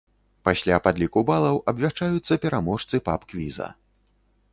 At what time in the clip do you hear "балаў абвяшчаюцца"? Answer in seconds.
1.27-2.39